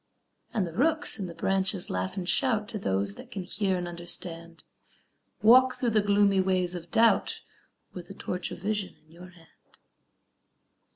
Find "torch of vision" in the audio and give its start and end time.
8.15-8.95